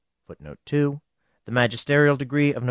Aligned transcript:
][Footnote 0.27 0.57
2: 0.65 0.99
The 1.45 1.51
magisterial 1.51 2.17
decree 2.17 2.49
of 2.55 2.55
Nov. 2.55 2.59